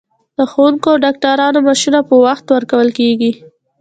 د 0.37 0.39
ښوونکو 0.51 0.87
او 0.93 1.01
ډاکټرانو 1.05 1.59
معاشونه 1.65 1.99
په 2.09 2.15
وخت 2.25 2.45
ورکول 2.55 2.89
کیږي. 2.99 3.31